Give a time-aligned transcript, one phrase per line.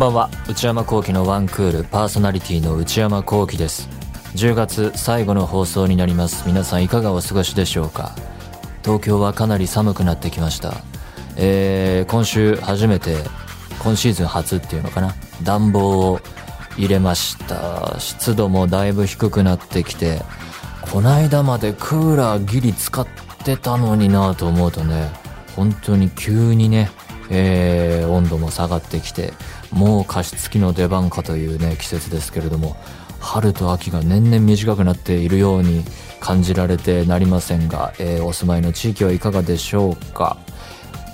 [0.00, 0.30] んばんは。
[0.48, 3.86] 内山聖輝のワンクールパーソナリティの内山聖輝です。
[4.34, 6.44] 10月最後の放送になります。
[6.46, 8.14] 皆さんいかがお過ごしでしょうか？
[8.82, 10.72] 東京はかなり寒くなってきました。
[11.36, 13.14] えー、今週初めて
[13.80, 15.14] 今シーズン初っていうのかな？
[15.42, 16.20] 暖房を
[16.78, 18.00] 入れました。
[18.00, 20.22] 湿度もだいぶ低くなってきて
[20.80, 23.06] こないだまでクーラーギリ使っ
[23.44, 25.10] てたのになぁと思うとね
[25.56, 26.90] 本当に急にね、
[27.28, 29.34] えー、温度も下がってきて
[29.72, 32.76] もう加湿器の出番かというね季節ですけれども
[33.20, 35.84] 春と秋が年々短くなっているように
[36.20, 40.38] 感じられてなりませんが、えー、お住まいの地域はいかがでしょうか。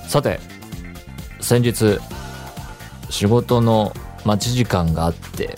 [0.09, 0.41] さて
[1.41, 1.99] 先日
[3.11, 3.93] 仕事の
[4.25, 5.57] 待ち時間があって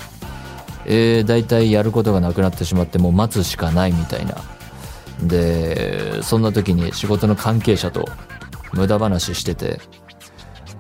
[0.91, 4.37] えー、大体やることがなくなってしまってもう待つしかないみたいな。
[5.23, 8.07] でそんな時に仕事の関係者と
[8.73, 9.81] 無駄話してて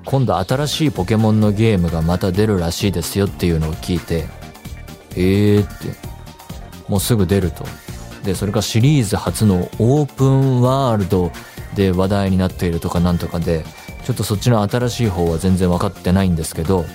[0.08, 4.24] 今度新しいポケモンのゲームがまた出るらしいですよっていうのを聞いて
[5.14, 6.08] えーって。
[6.88, 7.66] もうすぐ出ると。
[8.24, 11.30] でそれがシリーズ初のオープンワールド
[11.74, 13.64] で話題になっているとかなんとかで
[14.06, 16.86] ちょっとそっちの新しい方は全然分かってないんですけど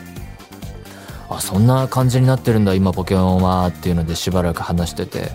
[1.30, 5.30] あそんな感じになってるんだ今ポケモンはっていうのでしばらく話してて。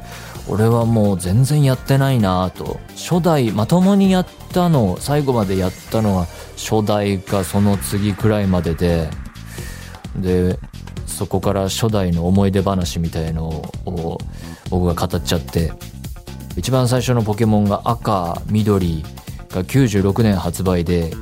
[0.48, 2.80] 俺はもう全然やってないなと。
[2.96, 9.10] 初代まともにやったの最後までやったのは初代かその次くらいまでで
[10.16, 10.58] で
[11.06, 13.48] そこから初代の思い出話みたいの
[13.84, 14.18] を
[14.70, 15.72] 僕が語っちゃって
[16.56, 19.02] 一番最初のポケモンが赤緑
[19.48, 21.12] が96年発売で、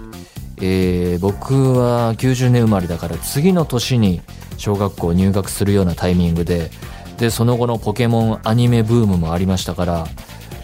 [0.58, 4.22] えー、僕は90年生まれだから次の年に
[4.56, 6.70] 小学校入学するようなタイミングで
[7.18, 10.06] でその後のポケモンアニメブームもありましたから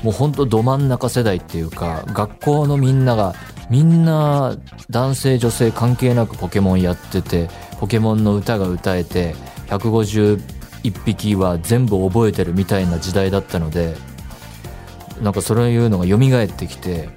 [0.03, 3.35] もうほんとど真ん中世代っていうか学校のみんなが
[3.71, 4.57] みんな
[4.91, 7.49] 男性女性関係なくポケモンやってて
[7.81, 9.35] ポケモンの歌が歌えて
[9.69, 10.41] 151
[11.05, 13.95] 匹は全部覚えてるみたいな時代だったので
[15.23, 17.09] なんかそういうのが蘇ってきて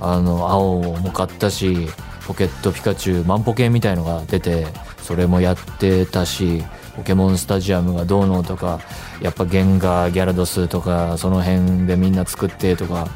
[0.00, 1.88] あの青も買ったし
[2.26, 4.66] ポケットピカチュウ万歩計みたいのが出て
[4.98, 6.62] それもやってたし
[6.98, 8.80] ポケモンスタジアムがどうのとか
[9.22, 13.06] やっぱゲンガーギャラドスとかその辺でみんな作ってとか、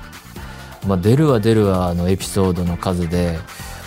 [0.87, 3.41] まあ、出るは出るはのエピソードの数で、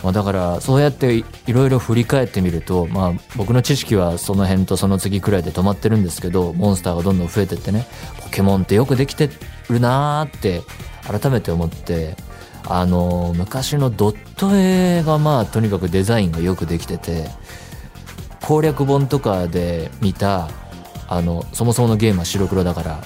[0.03, 7.87] まあ、だからそうやっていろいろ振り返ってみると、まあ、僕の知識はその辺とその次くらいで止まってるんですけどモンスターがどんどん増えてってね
[8.21, 9.29] ポケモンってよくできて
[9.69, 10.61] るなーって
[11.07, 12.17] 改めて思って
[12.67, 17.29] あの昔のドット絵がまあとにかくデザインがよくできてて
[18.45, 20.49] 攻略本とかで見た
[21.07, 23.03] あのそもそものゲームは白黒だから。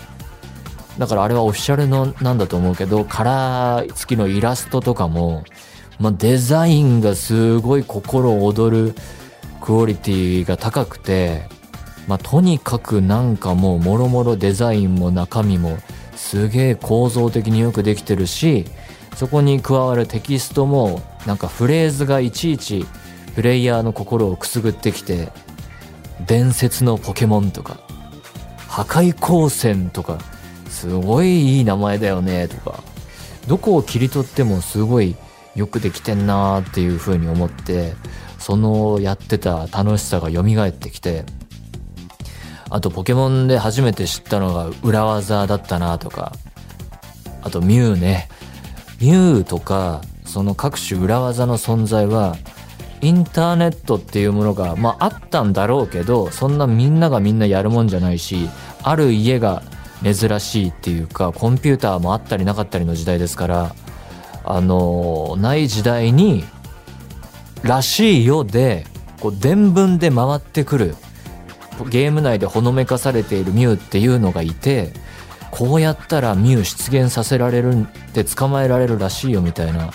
[0.97, 5.45] だからあれはオフィシャルのなんだと思うけどカラー付きのイラストとかも、
[5.97, 8.95] まあ、デザインがすごい心躍る
[9.61, 11.43] クオリティが高くて、
[12.09, 15.77] まあ、とにかくなんかもうもろもろデザインも中身も
[16.17, 18.65] すげえ構造的によくできてるし
[19.15, 22.85] そこに加わるテキストもなんかフレーズがいちいち
[23.35, 25.31] プレイヤーの心をくすぐってきて
[26.25, 27.79] 伝説のポケモンとか
[28.67, 30.19] 破壊光線とか
[30.69, 32.83] すごいいい名前だよねとか
[33.47, 35.15] どこを切り取ってもすごい
[35.55, 37.93] よくできてんなーっていう風に思って
[38.37, 41.25] そのやってた楽しさが蘇ってきて
[42.69, 46.33] あとポケモンで初めて知ったのが裏技だったなとか
[47.41, 48.27] あとミュウね。
[48.99, 52.35] ミュウとかその各種裏技の存在は
[53.01, 58.49] インターネットっていうものが、まあ、あったんだろうけどそんなみんながみんなやるもんじゃないし
[58.83, 59.63] ある家が
[60.03, 63.75] 珍しいっていうかコンピューターもあったりなかったりの時代ですから
[64.43, 66.43] あのない時代に
[67.63, 68.85] らしいよで
[69.19, 70.95] こう伝聞で回ってくる
[71.89, 74.91] ゲーム内でほのめかされているミュウっていうのがいて
[75.51, 79.91] こうやったらミュウ出現させられるって捕まえられるらしいよみたいな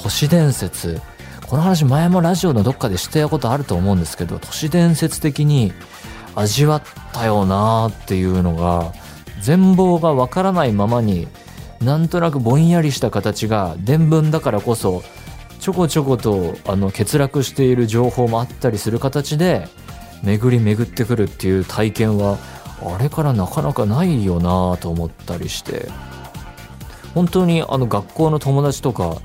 [0.00, 1.00] 都市伝説
[1.54, 5.72] この話前もラジオのどっかでしてたことあると思うんですけど都市伝説的に
[6.34, 8.92] 味わったよなーっていうのが
[9.40, 11.28] 全貌がわからないままに
[11.80, 15.04] なんとなくぼんやりした形が伝聞だからこそ
[15.60, 19.68] ちょこちょことあの欠落している情報もあったりする形で
[20.24, 22.36] 巡り巡ってくるっていう体験は
[22.82, 25.88] あれからなかなかないよなと思ったりして。
[27.14, 29.18] 本当にあの学校の友達とか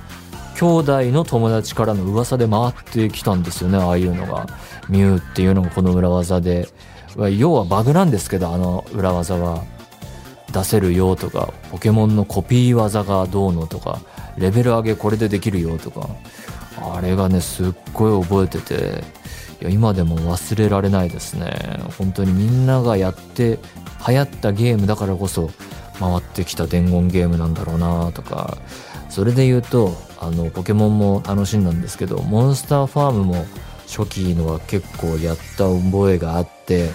[0.60, 4.46] 兄弟の友達からの噂で回ってきたんですよねああいうのが。
[4.90, 6.68] ミュウっていうのがこの裏技で。
[7.38, 9.64] 要はバグなんですけどあの裏技は。
[10.52, 14.02] 出せるよとかポケモンのコピー技がどうのとか
[14.36, 16.10] レベル上げこれでできるよとか。
[16.94, 19.04] あれがねすっごい覚えてて。
[19.62, 21.54] いや今でも忘れられないですね。
[21.98, 23.60] 本当にみんながやって
[24.08, 25.52] 流行ったゲームだからこそ
[26.00, 28.58] 回ってきた伝言ゲームなんだろうなとか。
[29.10, 33.46] それで言うとあのポケモンも楽しんだんですけどモンスターファームも
[33.88, 36.90] 初期のは結構やった覚えがあって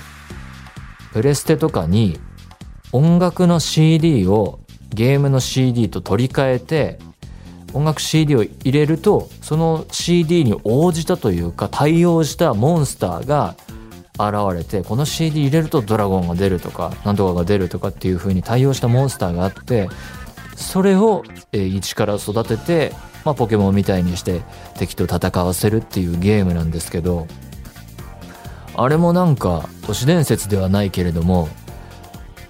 [1.12, 2.20] プレステとかに
[2.92, 4.60] 音楽の CD を
[4.90, 6.98] ゲームの CD と取り替えて
[7.72, 13.56] 音楽 CD を入れるとその CD に応じたというか対応したモンスターが
[14.16, 19.88] 現れてこの CD 入れるとドラゴンが出るとかなんとかが出るとかっていう風に対応したモンスターがあって
[20.56, 22.92] それを一から育てて、
[23.24, 24.42] まあ、ポケモンみたいにして
[24.78, 27.26] 敵と戦わせるっていうゲームなんですけど
[28.76, 31.48] あれもなんか都市伝説ではないけれども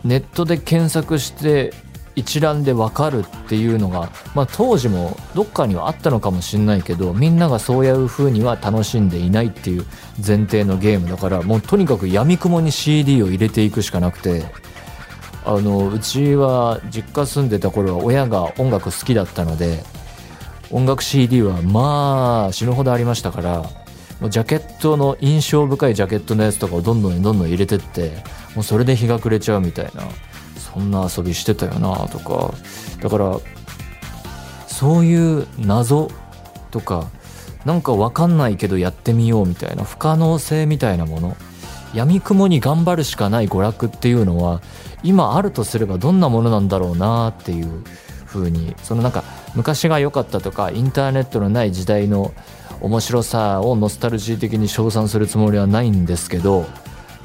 [0.04, 1.72] ネットで検索して
[2.16, 9.84] 一覧でわかるっていうのが、まあ、当時もどっかにはあったのかもしんないけどみんながそういう風には楽しんでいないっていう
[10.24, 14.44] 前提のゲームだからもうとにかくやみくもに CD を入れていくしかなくて
[15.44, 19.82] あのうちは実家住んでた頃は親が音楽好きだったので
[20.70, 23.62] 音楽 CD はまあ死ぬほどありましたから
[24.20, 28.12] もうジャケットの印象深いジャケットのやつとかをどんどんどんどん入れてって
[28.54, 30.02] もうそれで日が暮れちゃうみたいな
[30.56, 32.54] そんな遊びしてたよなとか。
[33.00, 33.38] だから
[34.74, 36.10] そういう謎
[36.70, 37.08] とか
[37.64, 41.36] なんかわかんないけどやってみようみたいな不可能性みたいなもの
[41.94, 44.60] 闇雲に頑張るしかない娯楽っていうのは
[45.04, 47.84] 今あるとすればどんなものなんだろうなっていう
[48.34, 48.74] 風に。
[48.82, 52.32] そのなんか昔が良かったとかインターネットのない時代の
[52.80, 56.66] 面白さをノスタルジー的に称賛するつもりはないんですけど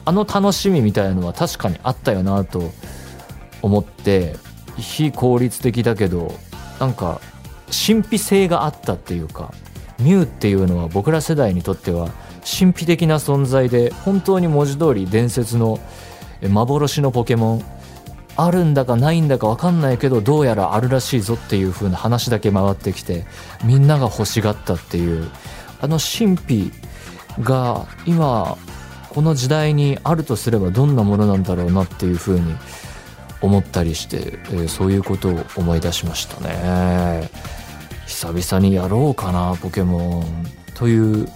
[0.06, 2.72] あの楽しみみたいなのは確かにあったよなと
[3.62, 4.36] 思って
[4.78, 6.34] 非効率的だけど
[6.80, 7.20] なんか
[7.72, 9.54] 神秘性があったっていうか
[10.00, 12.10] ミュウっていうのは僕ら世代にとっては
[12.40, 15.80] 神秘的な存在で本当に文字通り伝説の
[16.42, 17.79] 幻のポケモン
[18.46, 23.26] あるんだかないんだか分かんないけどどうやらあるらしいぞっていう風な話だけ回ってきて
[23.64, 25.30] みんなが欲しがったっていう。
[25.82, 26.72] あの神秘
[27.40, 28.58] が今
[29.10, 32.54] この時代にあるとすればどんなものなんだろうなっていう風に
[33.40, 37.30] 思ったりして、えー、そういうことを思い出しましたね。
[38.08, 40.60] 久々にやろうかなポケモン。
[40.80, 41.28] という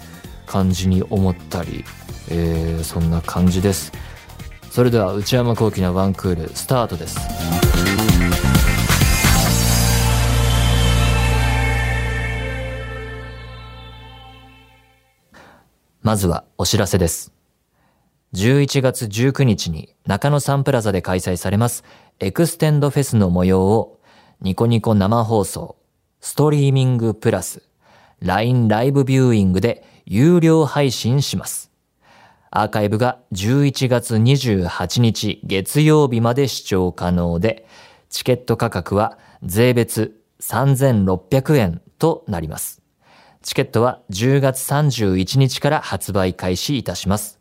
[0.46, 1.84] 感じに思ったり、
[2.30, 3.92] えー、そんな感じです。
[4.74, 7.20] それでは内山昂輝のワンクールスタートです
[16.02, 17.32] まずはお知らせです
[18.34, 21.84] 11月19日に中野サンプラザで開催されます
[22.20, 24.00] エクステンドフェスの模様を
[24.42, 25.76] ニコニコ生放送、
[26.20, 27.62] ストリーミングプラス、
[28.22, 31.73] LINE ライブビューイングで有料配信します。
[32.56, 37.66] アーカイブが11月28日月曜日まで視聴可能で、
[38.12, 42.84] チケット価格は税別3600円となります。
[43.42, 47.40] チケットは10月31日から発売開始いたします。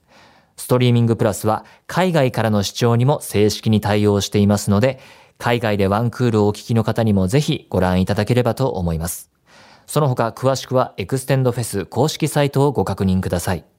[0.57, 4.99] ストリーミングプラスは海外からの視聴にも正式に対応していますので、
[5.37, 9.31] 海外でワンクールをお聞きの方にもぜひご覧いただければと思います。
[9.87, 13.72] その他詳しくはエクステンドフェス公式サイトをご確認ください。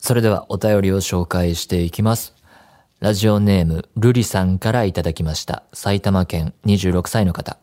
[0.00, 2.34] それではお便りを紹介していきます。
[3.00, 5.62] ラジオネーム、ルリさんからいただきました。
[5.74, 7.58] 埼玉県26歳の方。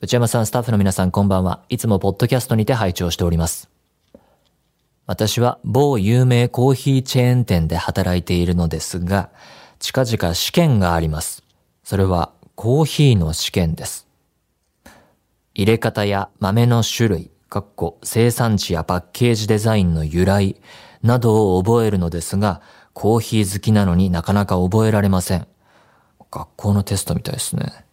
[0.00, 1.62] 内山さん、スタッフの皆さん、こんばんは。
[1.68, 3.70] いつもポッドキャストにて拝聴しております。
[5.06, 9.30] 私は某有名コーヒーチェーン店で働いているのですが、
[9.78, 11.44] 近々試験があります。
[11.84, 14.08] それはコーヒーの試験です。
[15.54, 20.56] 入れ方や豆の種類、かっこ生産地やパッケージデザインの由来
[21.02, 22.60] などを覚えるのですが、
[22.92, 25.46] コーヒー好きなのになかなか覚えられません。
[26.30, 27.84] 学校のテストみたいですね。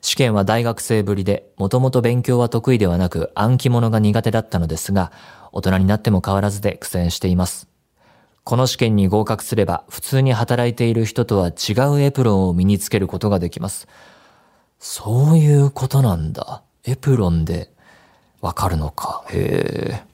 [0.00, 5.10] 試験は大学生ぶりで、もともと勉強は得意ではなく暗記物が苦手だったのですが、
[5.52, 7.68] 大人になっても変わらずで苦戦しています。
[8.44, 13.88] この試験に合格すれば普通に働いている人とは違うエプロンを身につけることができます。
[14.78, 16.62] そういうことなんだ。
[16.84, 17.72] エプロンで
[18.40, 19.24] わかるのか。
[19.30, 20.05] へえ。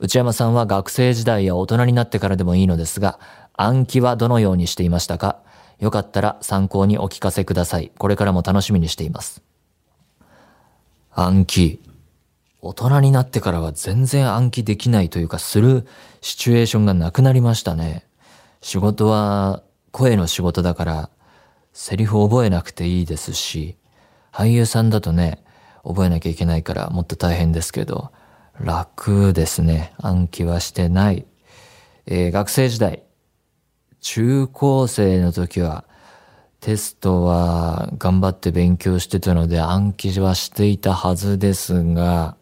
[0.00, 3.18] 内山さんは学生時代や大人になってからでもいいのですが、
[3.54, 5.40] 暗記はどのようにしていましたか？
[5.80, 7.90] よかったら参考にお聞かせください。
[7.98, 9.42] これからも楽しみにしています。
[11.12, 11.80] 暗記。
[12.60, 15.86] 大人になってからは全然暗記できないというか、する
[16.20, 18.04] シチュエーションがなくなりましたね。
[18.60, 19.62] 仕事は
[19.92, 21.10] 声の仕事だから、
[21.72, 23.76] セリフ覚えなくていいですし、
[24.32, 25.44] 俳優さんだとね、
[25.84, 28.10] 覚えなきゃいけないからもっと大変ですけど、
[28.60, 29.92] 楽ですね。
[29.98, 31.26] 暗記はしてない。
[32.06, 33.02] えー学生時代、
[34.00, 35.84] 中高生の時は、
[36.60, 42.36] テストは頑張って勉強してたので暗記はしていたはずですが、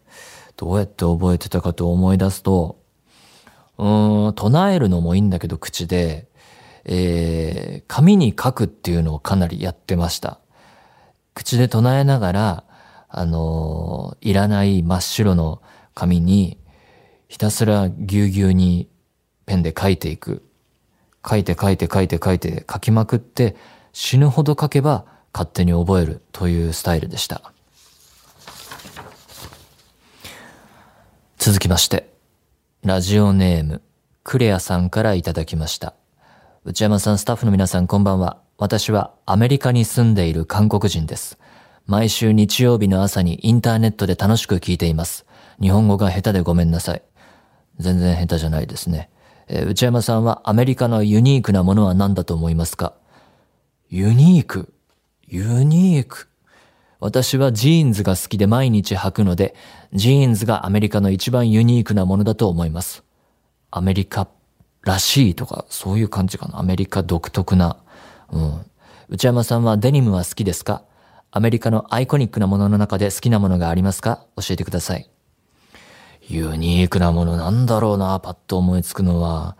[0.57, 2.79] どうやって覚えてたかと思い出すと、
[3.77, 6.29] うーん、唱えるのもいいんだけど口で、
[6.85, 10.41] えー紙に書くっていうのをかなりやってました。
[11.35, 12.65] 口で唱えながら、
[13.09, 15.61] あのーいらない真っ白の
[15.97, 16.59] 紙に、
[17.27, 18.87] ひたすらぎゅうぎゅうに
[19.47, 20.45] ペンで書いていく。
[21.29, 23.57] 書いて書いて書いて書いて書きまくって
[23.93, 27.53] 死ぬほど書けば勝手に覚えるというスタイルでした。
[31.39, 32.13] 続きまして、
[32.85, 33.81] ラジオネーム、
[34.23, 35.95] クレアさんからいただきました。
[36.65, 38.39] 内山さん、スタッフの皆さん、こんばんは。
[38.59, 41.39] 私はアメリカに住んでいる韓国人です。
[41.87, 45.25] 毎週日曜日の朝にインターネットで楽しく聞いています。
[45.61, 47.03] 日本語が下手でごめんなさい。
[47.79, 49.11] 全然下手じゃないですね。
[49.49, 52.95] えー内山さんはアメリカのユニークなものは何だと思いますか？
[53.89, 54.73] ユニーク？
[55.27, 56.29] ユニーク？
[56.99, 59.55] 私はジーンズが好きで毎日履くので、
[59.93, 63.05] ジーンズがアメリカの一番ユニークなものだと思います。
[63.71, 64.29] アメリカ
[64.83, 66.59] らしいとか、そういう感じかな。
[66.59, 67.77] アメリカ独特な。
[68.31, 68.67] うん。
[69.09, 70.83] 内山さんはデニムは好きですか？
[71.31, 74.25] アメリカのアイコニックなものの中で好きなものがありますか？
[74.37, 75.11] 教えてください。
[76.29, 79.57] ユニークなものなんだろうな、パッと思いつくのは。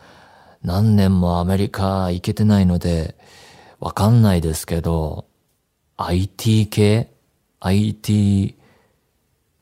[0.63, 3.17] 何年もアメリカ行けてないので、
[3.79, 5.27] わかんないですけど、
[5.97, 7.13] IT 系
[7.61, 8.57] ?IT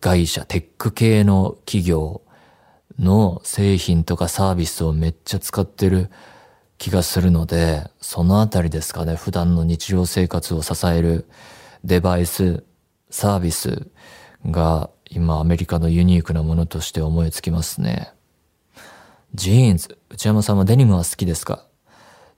[0.00, 2.22] 会社、テック系の企業
[2.98, 6.10] の製品とかサービスをめっちゃ使ってる
[6.78, 11.28] 気がするので、そのあたりですかね、普段の日常生活を支える
[11.84, 12.64] デバイス、
[13.10, 13.88] サービス
[14.46, 18.12] が今アメリカのユニークなものとして思いつきますね。
[19.32, 21.64] ジーンズ、内山さんはデニムは好きですか？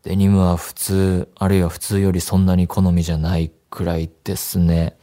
[0.03, 4.99] デニムは普通、あるいは普通よりそんなに好みじゃないくらいですね。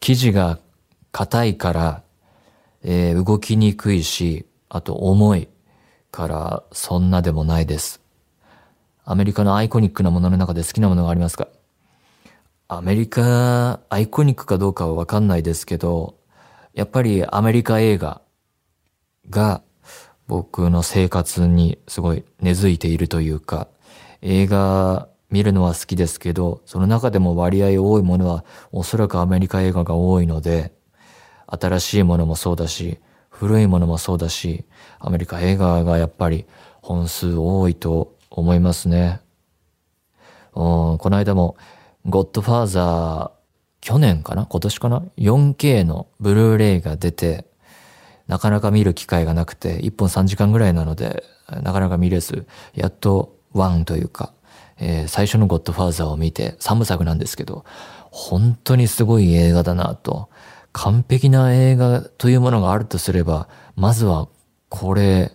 [0.00, 0.58] 生地が
[1.12, 2.02] 硬いから、
[2.82, 5.48] えー動きにくいし、あと重い
[6.10, 8.00] からそんなでもないです。
[9.04, 11.48] アメリカのアイコニックなものの中で好きなものがありますか？
[12.68, 16.16] アメリカ、アイコニックかどうかはわかんないですけど、
[16.74, 18.22] やっぱりアメリカ映画
[19.28, 19.62] が
[20.26, 23.68] 僕の生活にすごい根付いているというか、
[24.22, 30.72] 映画見るのは好きですけど、その中でも割合多いものはおそらくアメリカ映画が多いので、
[31.46, 32.98] 新しいものもそうだし、
[33.28, 34.64] 古いものもそうだし、
[34.98, 36.46] アメリカ映画がやっぱり
[36.80, 39.20] 本数多いと思いますね。
[40.54, 41.56] うん、この間も、
[42.04, 43.41] ゴッドファーザー、
[43.82, 44.46] 去年かな？
[44.46, 47.44] 今年かな ?4K のブルーレイが出て、
[48.28, 51.24] なかなか見る機会がなくて、1本3時間ぐらいなので、
[51.62, 54.32] なかなか見れず、やっと1というか、
[54.78, 57.64] えー最初のゴッドファーザーを見て、3部作なんですけど、
[58.12, 60.30] 本当にすごい映画だなと。
[60.72, 64.28] 完璧な映画というものがあるとすれば、まずは
[64.68, 65.32] これ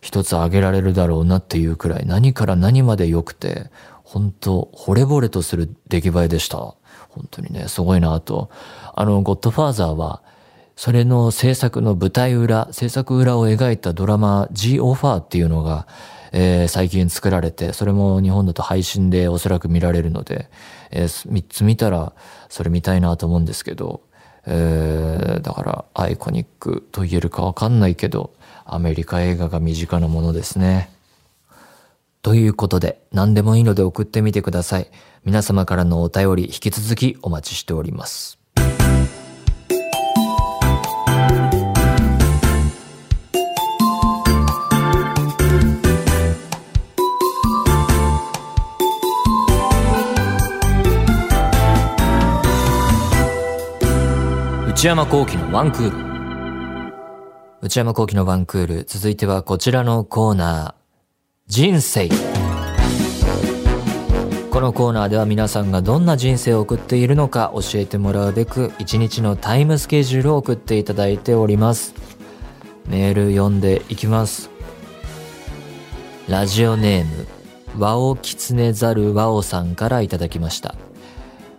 [0.00, 3.70] 一つ挙げられるだろうなっていうくらい、何から何まで良くて、
[4.12, 6.56] 本当惚れ惚れとする出来栄えでした。
[7.10, 8.50] 本当にね、すごいなと。
[8.96, 10.20] あの、ゴッドファーザーは、
[10.74, 15.86] それの制作の舞台裏、制作裏を描いたドラマ G オファーっていうのが、
[16.32, 20.50] えー最近作られて、それも日本だと配信でおそらく見られるので、
[20.90, 22.12] え3つ見たら
[22.48, 24.00] それ見たいなと思うんですけど、
[24.44, 28.32] えーだからアイコニックと言えるかわかんないけど、
[28.64, 30.90] アメリカ映画が身近なものですね。
[32.22, 34.90] ということで、何でもいいので送ってみてください。
[35.24, 38.38] 皆様からのお便り引き続きお待ちしております。
[54.68, 56.90] 内山幸喜のワンクール。
[57.60, 58.84] 内山幸喜のワンクール。
[58.84, 60.79] 続いてはこちらのコーナー。
[61.50, 62.08] 人生。
[64.52, 71.92] このコーナーでは皆さんがどんな人生を送っているのか教えてもらうべく一日のタイムスケジュールを送っていただいております。
[72.86, 74.48] メール読んでいきます。
[76.28, 77.26] ラジオネーム、
[77.82, 80.76] ワオキツネザルワオさんからいただきました。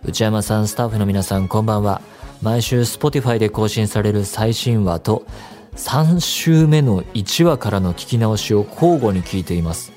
[0.06, 2.00] 内山さん、スタッフの皆さん、こんばんは。
[2.40, 5.26] 毎週 Spotify で更新される最新話と
[5.76, 9.92] 3週目の1話からの聞き直しを交互に聞いています。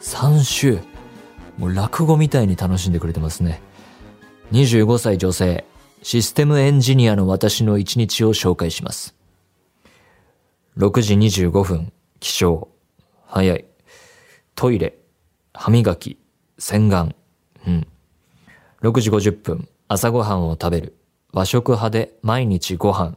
[0.00, 0.78] 3週。
[1.58, 3.62] もう落語みたいに楽しんでくれてますね。
[4.52, 5.64] 25歳女性、
[6.02, 9.14] システムエンジニアの私の一日を紹介します。
[10.76, 12.66] 6時25分、起床。
[13.26, 13.64] 早い。
[14.54, 14.98] トイレ。
[15.54, 16.18] 歯磨き。
[16.58, 17.14] 洗顔。
[17.66, 17.86] うん。
[18.82, 20.96] 6時50分、朝ごはんを食べる。
[21.32, 23.16] 和食派で毎日ご飯。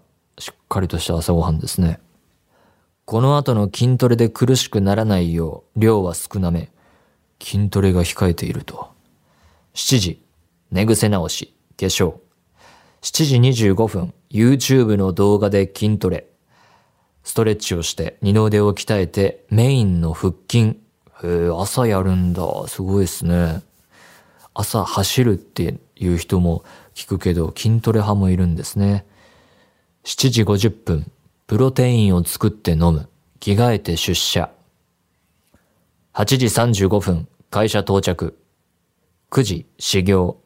[0.67, 1.99] かりとした朝ごはんですね。
[3.05, 6.69] この後の筋トレで苦しくならないよう、量は少なめ。
[7.41, 8.89] 筋トレが控えていると。
[9.75, 10.21] 7時、
[10.71, 12.15] 寝癖直し、化粧。
[13.01, 16.27] 7時25分、YouTube の動画で筋トレ。
[17.23, 20.63] ストレッチをして二の腕を鍛えてメインの腹筋。
[20.63, 20.77] へ
[21.23, 22.41] え朝やるんだ。
[22.67, 23.61] すごいですね。
[24.53, 26.63] 朝走るっていう人も
[26.95, 29.05] 聞くけど筋トレ派もいるんですね。
[30.07, 31.11] 7時50分、
[31.47, 33.09] プロテインを作って飲む。
[33.41, 34.51] 着替えて出社。
[36.13, 38.39] 8時35分、会社到着。
[39.31, 40.37] 9時、始業。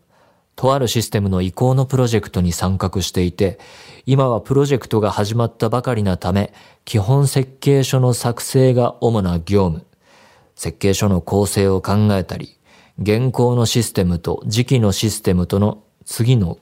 [0.55, 3.59] とあるシステムの移行のプロジェクトに参画していて、
[4.07, 9.85] 今はプロジェクトが始まったばかりなため、基本設計書の作成が主な業務。
[10.55, 12.57] 設計書の構成を考えたり、
[12.97, 16.57] 現行のシステムと時期のシステムとの次の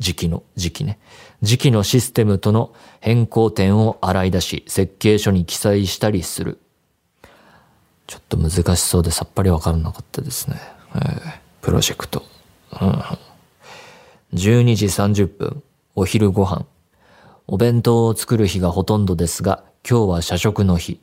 [0.00, 0.98] 時期の時期ね。
[1.42, 6.58] 時期のシステムとの変更点を洗い出し、設計書に記載したりする。
[8.06, 10.56] ちょっと難しそうでさっぱりわからなかったですね。
[10.96, 12.24] えー、プロジェクト。
[12.80, 12.88] うん、
[14.34, 15.62] 12時30分、
[15.94, 16.64] お昼ご飯。
[17.46, 20.98] お弁当を作る日がほとんどですが、今日は社食の日。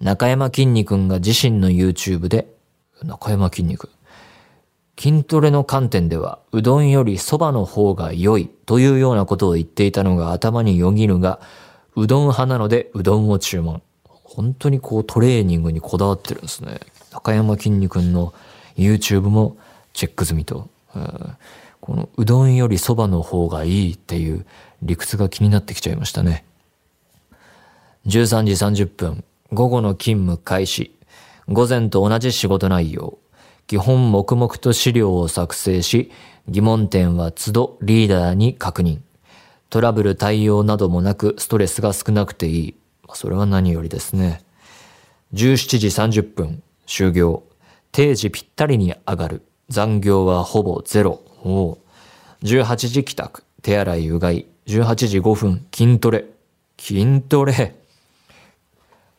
[0.00, 2.46] 中山きんに君が自身の YouTube で、
[3.02, 3.90] 中山きんに君。
[5.00, 11.40] 筋トレの観点では、うどんより蕎麦の方が良いというようなことを言っていたのが頭によぎるが、
[11.96, 13.80] うどん派なのでうどんを注文。
[14.04, 16.80] 本当にこうトレーニングにこだわってるんですね。
[17.12, 18.34] 中山きんに君の
[18.76, 19.56] YouTube も
[19.94, 20.68] チェック済みと。
[21.80, 24.44] このうどんより蕎麦の方がいいっていう
[24.82, 26.44] 理屈が気になってきちゃいましたね。
[28.04, 30.94] 13時30分、午後の勤務開始。
[31.48, 33.16] 午前と同じ仕事内容。
[33.70, 36.10] 基本黙々と資料を作成し、
[36.48, 38.98] 疑問点は都度リーダーに確認。
[39.68, 42.74] トラブル対応などもなくストレスが少なくていい。
[43.14, 44.42] それは何よりですね。
[45.34, 47.44] 17時30分、終業。
[47.92, 49.42] 定時ぴったりに上がる。
[49.68, 51.22] 残業はほぼゼロ。
[51.44, 51.78] お
[52.42, 53.44] 18時帰宅。
[53.62, 54.46] 手洗いうがい。
[54.66, 56.24] 18時5分、筋トレ。
[56.76, 57.76] 筋トレ。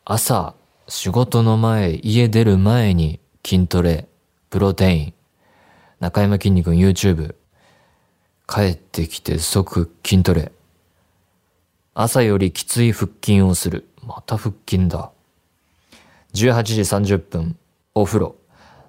[0.04, 0.54] 朝、
[0.88, 4.11] 仕事の前、家出る前に筋トレ。
[4.52, 5.14] プロテイン、
[5.98, 7.36] 中山きんに君 YouTube、
[8.46, 10.52] 帰ってきて即筋トレ。
[11.94, 13.88] 朝よりきつい腹筋をする。
[14.06, 15.10] また腹筋だ。
[16.34, 17.56] 18時30分、
[17.94, 18.36] お風呂。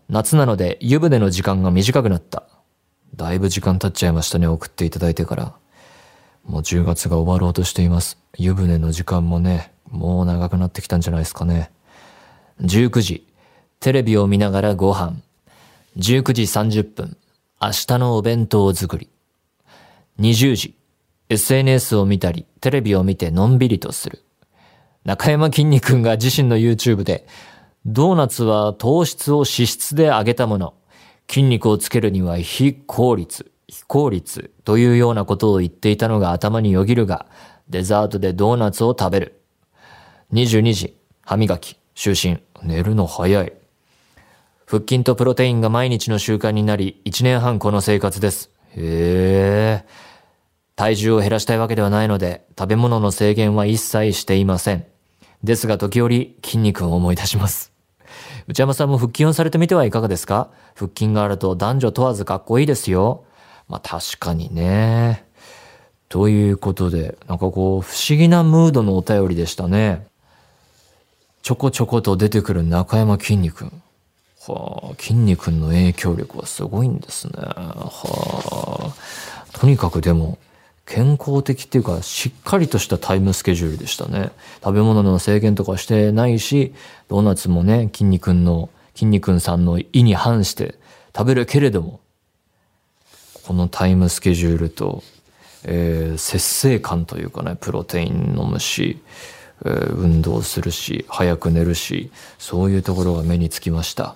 [0.09, 2.43] 夏なので湯船の時間が短くなった。
[3.15, 5.53] だいぶ時間経っちゃいましたね、送っていただいてから。
[6.43, 8.17] もう10月が終わろうとしています。
[8.37, 11.71] 湯船の時間もね、もう長くなってきたんじゃないですかね。
[12.59, 13.25] 19時、
[13.79, 15.21] テレビを見ながらご飯。
[15.97, 17.17] 19時30分、
[17.61, 19.09] 明日のお弁当作り。
[20.19, 20.75] 20時、
[21.29, 24.23] SNS を見たり、テレビを見てのんびりとする。
[25.05, 27.27] 中山きんに君が自身の YouTube で、
[27.85, 30.73] ドーナツは糖質を脂質で上げたもの。
[31.29, 37.27] 筋肉をつけるには非効率、非効率というようなことを言っていたのが頭によぎるが、
[37.69, 39.41] デザートでドーナツを食べる。
[40.31, 43.53] 22時、歯磨き、就寝、寝るの早い。
[44.73, 48.49] 腹筋とプロテインが毎日の習慣になり、1年半この生活です。
[48.75, 49.85] へえ。
[50.75, 54.87] 体重を減らしたいわけではないので、食べ物の制限は一切していません。
[55.43, 57.71] ですが時折筋肉を思い出します。
[58.47, 60.49] 内山さんも腹筋をされてみてはいかがですか？
[60.73, 63.25] 腹筋があると男女問わずかっこいいですよ。
[63.69, 65.23] まあ確かにね。
[66.09, 70.07] ということで、なんかこう不思議なムードのお便りでしたね。
[71.43, 73.67] ちょこちょこと出てくる中山筋肉。
[74.47, 77.33] はあ、筋肉の影響力はすごいんですね。
[77.37, 78.93] は
[79.53, 80.37] あ、とにかくでも、
[80.85, 84.31] 健康的っていうか、しっかりとしたタイムスケジュールでしたね。
[84.61, 86.73] 食べ物の制限とかしてないし、
[87.07, 90.75] ドーナツもね、筋肉の、筋肉さんの意に反して
[91.15, 92.01] 食べるけれども、
[93.45, 95.03] このタイムスケジュールと、
[95.63, 99.01] えー、節制感というかね、プロテイン飲むし、
[99.65, 104.15] えー、運動するし、早く寝るし、そういうところが目につきました。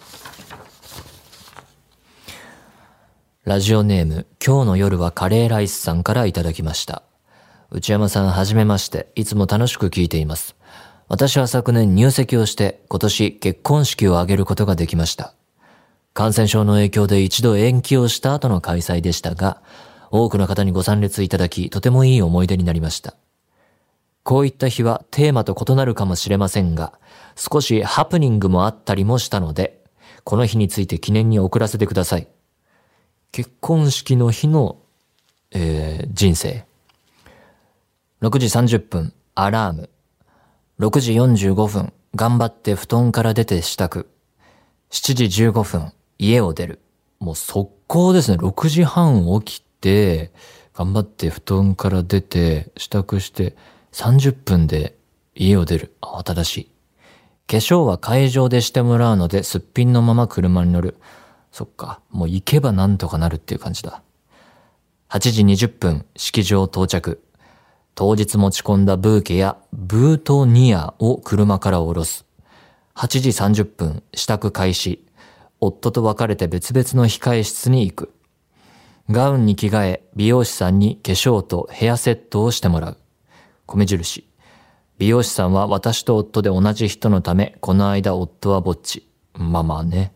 [3.45, 7.03] ラジオネーム、今日の夜はカレーライスさんからいただきました。
[7.71, 10.55] 内山さんはじめまして、いつも楽しく聞いています。
[11.10, 15.33] 私は昨年入籍をして今年結婚式を挙げることができました。
[16.13, 19.62] 感染症の影響で一度延期をした後の開催でしたが、
[20.12, 23.15] 多くの方にご参列いただき、とてもいい思い出になりました。
[24.27, 26.99] こういった日はテーマと異なるかもしれませんが、
[27.37, 29.81] 少しハプニングもあったりもしたので、
[30.25, 32.27] この日について記念に送らせてください。
[33.31, 34.81] 結婚式の日の、
[35.51, 36.65] えー、人生。
[38.21, 39.89] 6時30分、アラーム。
[40.81, 44.07] 6時45分、頑張って布団から出て支度。
[44.91, 46.81] 7時15分、家を出る。
[47.19, 48.37] もう速攻ですね。
[48.39, 50.33] 6時半起きて、
[50.73, 53.55] 頑張って布団から出て、支度して、
[53.97, 54.95] 30分で
[55.33, 55.95] 家を出る。
[56.03, 56.71] 慌ただしい。
[57.47, 60.97] 化粧は会場でしてもらうので、すっぴんのまま車に乗る。
[61.51, 61.99] そっか。
[62.12, 64.03] もう行けばなんとかなるっていう感じだ。
[65.10, 67.23] 8時20分、式場到着。
[67.95, 72.27] 当日持ち込んだブーケやブートニアを車から降ろす。
[72.93, 75.07] 8時30分、支度開始。
[75.60, 78.13] 夫と別れて別々の控え室に行く。
[79.10, 82.97] ガウンに着替え、美容師さんに化粧とヘアセットをしてもらう。
[83.67, 84.27] 米印。
[84.97, 89.08] 美容師さんは私と夫で同じ人のため、この間夫はぼっち。
[89.34, 90.13] まあまあね。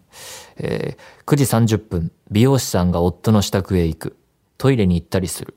[0.57, 4.17] えー、9時30分、美容師さんが夫の支度へ行く。
[4.57, 5.55] トイレに行ったりする。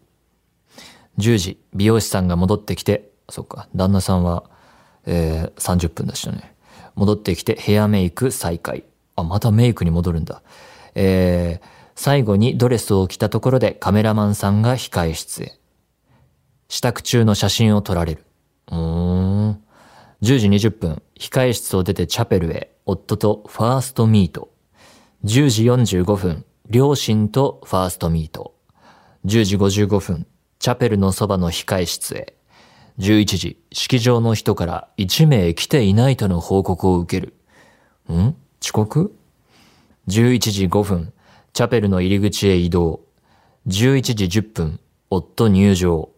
[1.19, 4.45] 10時、美容師さんが戻ってきて、そっか、旦那さんは、
[5.07, 6.55] えー、30分でしたね。
[6.95, 8.85] 戻ってきてヘアメイク再開。
[9.17, 10.43] あ、またメイクに戻るんだ。
[10.95, 15.59] えー、最後にドレスを着たところでカメラマンさんが控え室へ。
[16.75, 18.25] 支度中の写真を撮られる。
[18.67, 18.77] うー
[19.51, 19.63] ん。
[20.23, 24.53] 10時20分、控え室を出てチャペルへ、夫とファーストミート。
[25.23, 28.57] 10時45分、両親とファーストミート。
[29.25, 30.27] 10時55分、
[30.59, 32.35] チャペルのそばの控え室へ。
[32.99, 37.35] 11時、式場の人から1名来ていないとの報告を受ける。
[38.13, 38.35] ん？
[38.61, 39.17] 遅刻
[40.09, 41.13] ?11 時5分、
[41.53, 43.03] チャペルの入り口へ移動。
[43.69, 46.11] 11時10分、夫入場。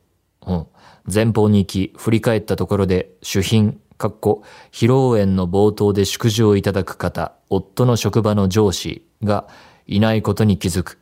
[0.47, 0.67] うん。
[1.13, 9.47] 前方に行き、振り返ったところで、主賓、かっこ、披露宴の冒頭で祝辞をいただく方、夫の職場の上司が
[9.87, 10.99] いないことに気づく。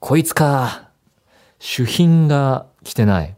[0.00, 0.88] こいつか。
[1.58, 3.34] 主賓が来てない。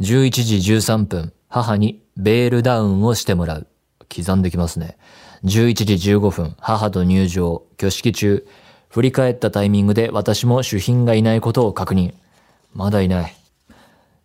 [0.00, 3.66] 11時13分、母にベールダウンをしてもらう。
[4.14, 4.96] 刻んできますね。
[5.44, 8.46] 11時15分、母と入場、挙式中、
[8.88, 12.14] 振り返ったタイミングで私も主賓がいないことを確認。
[12.72, 13.43] まだいない。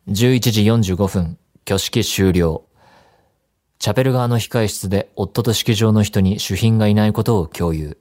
[0.10, 0.64] 11時
[0.96, 2.64] 45分、挙式終了。
[3.78, 7.96] チャペル側の控え室で夫と式場の人に主賓がいないことを共有。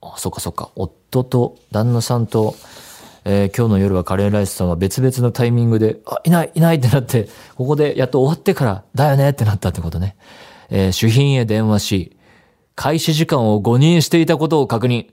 [0.00, 0.70] あ、そっかそっか。
[0.76, 2.54] 夫と旦那さんと、
[3.24, 10.16] えー、今日の夜はカレーライスさんは別々のタイミングで、あ、いない、いないってなって、ここでやっと終わってから、だよねってなったってことね。
[10.70, 12.16] えー、主賓へ電話し、
[12.76, 15.06] 開始時間を誤認していたことを確認。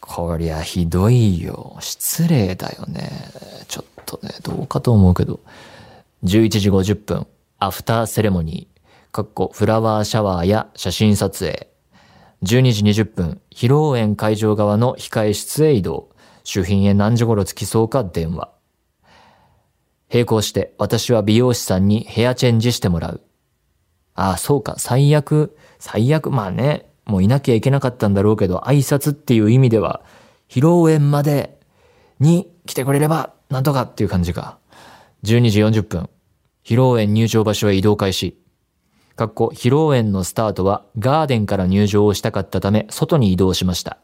[0.00, 1.78] こりゃひどいよ。
[1.80, 3.10] 失礼だよね。
[3.66, 5.40] ちょっとね、どうかと思うけど。
[6.24, 7.26] 11時50分、
[7.58, 11.68] アフターセレモニー、かっこフラワーシャワーや写真撮影。
[12.42, 16.10] 12時20分、披露宴会場側の控え室へ移動。
[16.44, 18.50] 主賓へ何時頃着きそうか電話。
[20.12, 23.22] 並行して私は美容師さんにヘアチェンジしてもらう。
[24.14, 30.02] ああ、そうか、最悪、最悪、まあね、もういなきゃいけなかったんだろうけど、挨拶っていう意味では、
[30.48, 31.58] 披露宴まで
[32.20, 34.58] に来てくれれば、なんとかっていう感じか。
[35.22, 36.10] 12時40分。
[36.64, 38.36] 披露宴入場場所へ移動開始。
[39.14, 43.98] かっこ、披露宴のスタートはガーデンから入場をしたかったため、外に移動しました。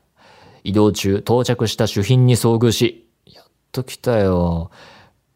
[0.63, 4.71] 移動中、到着した主賓に遭遇し、やっと来たよ。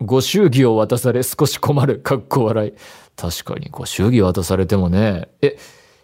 [0.01, 1.99] ご祝儀を渡され少し困る。
[1.99, 2.73] かっこ笑い。
[3.17, 5.27] 確かに、ご祝儀渡されてもね。
[5.43, 5.59] え、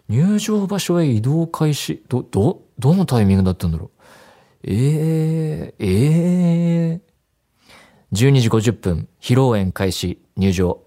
[0.09, 2.03] 入場場所へ移動開始。
[2.09, 3.89] ど、ど、どのタイミングだったんだろう。
[4.65, 7.10] えー、えー。
[8.13, 10.79] 12時50分、披露宴開始、入場。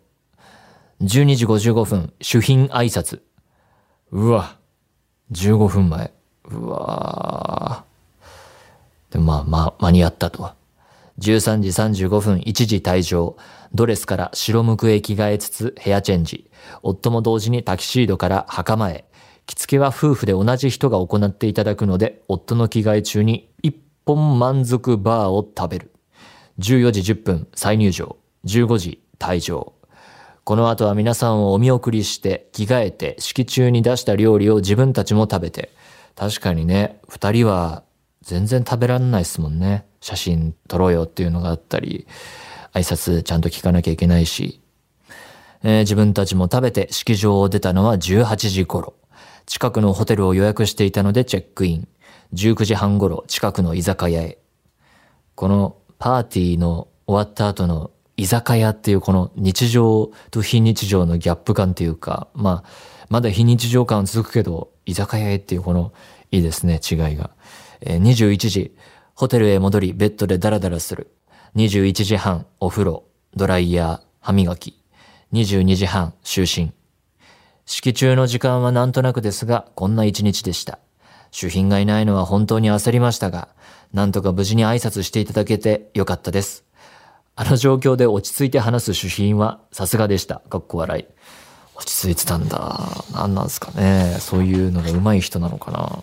[1.01, 3.23] 12時55分、主賓挨拶。
[4.11, 4.59] うわ、
[5.33, 6.13] 15分前。
[6.51, 7.87] うわ
[9.11, 10.51] でまあまあ、間に合ったと。
[11.19, 13.37] 13時35分、1時退場。
[13.73, 16.51] ドレスから白無垢へ着替えつつヘアチェンジ。
[16.83, 19.07] 夫も同時にタキシードから袴へ。
[19.47, 23.73] 着付けは夫婦で同じ人が行っていただくので、夫の着替え中に一
[24.05, 25.94] 本満足バーを食べる。
[26.59, 28.17] 14時10分再入場。
[28.45, 29.73] 15時退場。
[30.45, 35.71] この後は皆さんをお見送りして着替えて式中に出した料理を自分たちも食べて。
[36.15, 37.83] 確かにね、二人は
[38.23, 39.87] 全然食べられないですもんね。
[40.01, 42.07] 写真撮ろうよっていうのがあったり、
[42.73, 44.61] 挨拶ちゃんと聞かなきゃいけないし。
[45.63, 48.95] えー、自分たちも食べて式場を出たのは18時頃。
[49.47, 51.89] 近くのホテルを予約していたのでチェックイン。
[52.35, 54.39] 19時半頃近くの居酒屋へ。
[55.35, 65.95] このパーティーの終わった後の居酒屋っていうこの日常と非日常のギャップ感っていうか、まあ、まだ非日常感は続くけど、居酒屋へっていうこの、
[66.31, 67.31] いいですね、違いが。
[67.81, 68.77] え、21時、
[69.15, 71.11] ホテルへ戻り、ベッドでダラダラする。
[71.57, 74.79] 21時半、お風呂、ドライヤー、歯磨き。
[75.33, 76.75] 22時半、就寝。
[77.65, 80.79] 式中の時間はなんとなくですが、こんな一日でした。
[81.31, 83.49] 主賓がいないのは本当に焦りましたが、
[83.95, 86.65] なんとか無事に挨拶していただけてよかったです。
[87.37, 90.43] あの状況で落ち着いて話す主賓はさすがでした。
[90.51, 91.07] かっこ笑い。
[91.77, 93.05] 落ち着いてたんだ。
[93.13, 94.17] 何なんすかね。
[94.19, 96.03] そういうのが上手い人なのかな。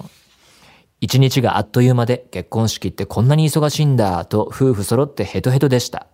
[1.01, 6.07] 一日があっという間で結婚式ってこんなに忙しいんだと夫婦揃ってヘトヘトでした。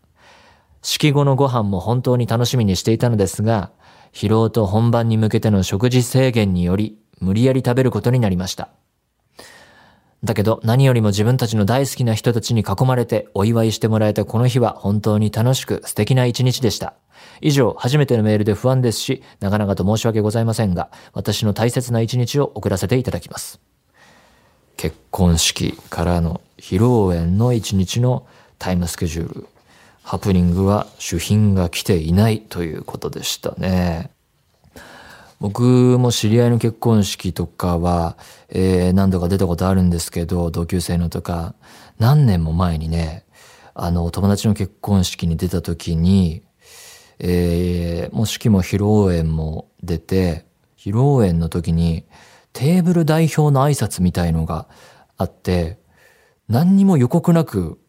[0.81, 3.71] 式後のご飯も本当に楽しみにしていたのですが、
[4.13, 8.69] 疲労と本番に向けての食事制限により無理やり食べることになりました。
[10.23, 16.95] だけど何よりも自分たちの大好きな人たちに囲まれてお祝いしてもらえたこの日は本当に楽しく素敵な一日でした。
[17.41, 23.59] 以上、初めてのメールで不安ですし、長々と申し訳ございませんが、私の大切な一日を送らせていただきます。
[24.75, 28.27] 結婚式からの披露宴の一日の
[28.59, 29.47] タイムスケジュール。
[30.03, 34.11] ハプニングは主賓が来ていないということでしたね。
[35.39, 38.17] 僕も知り合いの結婚式とかは、
[38.49, 41.53] えー、何度か出たことあるんですけど、同級生のとか、
[41.99, 43.25] 何年も前にね、
[43.75, 46.43] あの、友達の結婚式に出た時に、
[47.19, 50.45] えー、もう式も披露宴も出て、
[50.75, 52.05] 披露宴の時に
[52.53, 54.67] テーブル代表の挨拶みたいのが
[55.17, 55.79] あって、
[56.47, 57.79] 何にも予告なく、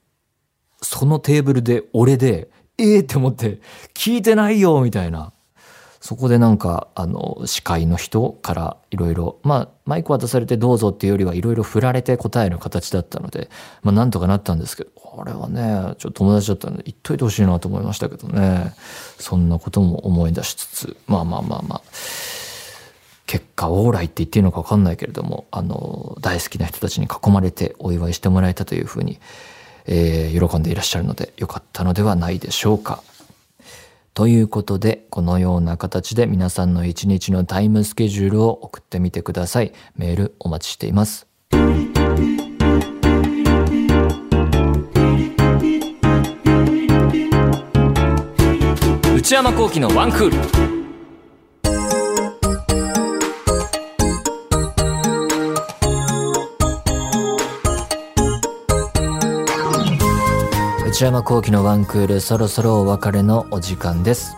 [0.82, 3.60] そのテーブルで俺で、ええー、って思って、
[3.94, 5.32] 聞いてないよみたいな。
[6.00, 13.50] そこでなんか、あの、司会の人からいろいろ、まあ、マイク渡されてどうぞっていうよりはいろいろ振られて答える形だったので、
[13.82, 18.72] まあ、なんとかなったんですけど、これはね、ちょっと友達だったので言っといてほしいなと思いましたけどね。
[19.18, 21.82] そんなことも思い出しつつ、まあまあまあまあ、
[23.26, 29.18] 結果オーライって言っていいのかわかんないけれども、あの、大好きな人たちに囲まれてお祝いしてもらえたというふうに、
[29.86, 33.02] えー、喜んでいらっしゃるのでよかったのではないでしょうか。
[34.18, 39.72] ということで、このような形で皆さんの一日のタイムスケジュールを送ってみてください。
[39.94, 41.28] メールお待ちしています。
[49.16, 50.77] 内山幸喜のワンクール。
[60.98, 64.36] 内山幸喜のワンクールそろそろお別れのお時間です。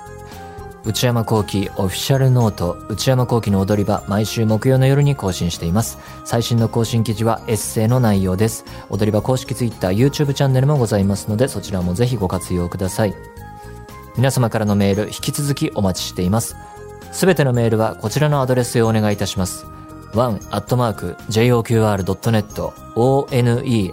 [0.84, 5.96] 内山幸喜オフィシャルノート内山幸喜の踊り場毎週木曜の夜に更新しています。
[6.26, 8.66] 最新の更新記事はエッセイの内容です。
[8.90, 13.14] 踊り場公式 Twitter、YouTube チャンネルもございますのでそちらもぜひご活用ください。
[14.18, 16.56] 皆様からのメール引き続きお待ちしています。
[17.10, 19.64] すべてのメールはこちらのアドレスへお願いいたします。
[20.14, 21.22] one.joqr.net
[22.96, 23.90] one.joqr.net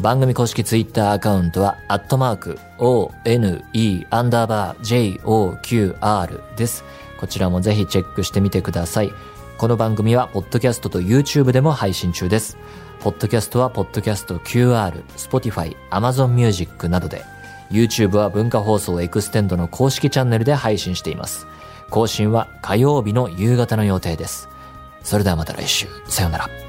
[0.00, 3.64] 番組公式ツイッターアカウントは、アットマーク、one,
[4.10, 6.84] アンダーバー、joqr です。
[7.18, 9.10] こちらもぜひチェックしてみてください。
[9.58, 12.56] この番組は、ポッドキャストと YouTube でも配信中です。
[13.00, 17.24] ポッドキャストは、ポッドキャスト QR、Spotify、Amazon Music などで、
[17.72, 21.48] YouTube は文化放送エクステンドの公式チャンネルで配信しています。
[21.90, 24.48] 更新は火曜日の夕方の予定です。
[25.02, 25.86] それではまた来週。
[26.06, 26.67] さようなら。